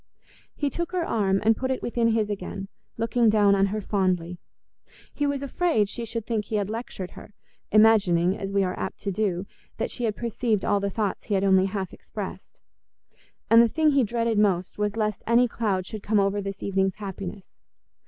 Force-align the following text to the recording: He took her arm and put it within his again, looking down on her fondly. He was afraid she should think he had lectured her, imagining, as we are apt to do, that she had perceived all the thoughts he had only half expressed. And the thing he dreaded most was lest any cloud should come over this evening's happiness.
He 0.55 0.71
took 0.71 0.93
her 0.93 1.05
arm 1.05 1.41
and 1.45 1.55
put 1.55 1.69
it 1.69 1.83
within 1.83 2.07
his 2.13 2.27
again, 2.31 2.69
looking 2.97 3.29
down 3.29 3.53
on 3.53 3.67
her 3.67 3.81
fondly. 3.81 4.39
He 5.13 5.27
was 5.27 5.43
afraid 5.43 5.87
she 5.87 6.05
should 6.05 6.25
think 6.25 6.45
he 6.45 6.55
had 6.55 6.71
lectured 6.71 7.11
her, 7.11 7.35
imagining, 7.71 8.35
as 8.35 8.51
we 8.51 8.63
are 8.63 8.73
apt 8.79 8.97
to 9.01 9.11
do, 9.11 9.45
that 9.77 9.91
she 9.91 10.05
had 10.05 10.15
perceived 10.15 10.65
all 10.65 10.79
the 10.79 10.89
thoughts 10.89 11.27
he 11.27 11.35
had 11.35 11.43
only 11.43 11.65
half 11.67 11.93
expressed. 11.93 12.63
And 13.47 13.61
the 13.61 13.67
thing 13.67 13.91
he 13.91 14.03
dreaded 14.03 14.39
most 14.39 14.79
was 14.79 14.97
lest 14.97 15.23
any 15.27 15.47
cloud 15.47 15.85
should 15.85 16.01
come 16.01 16.19
over 16.19 16.41
this 16.41 16.63
evening's 16.63 16.95
happiness. 16.95 17.51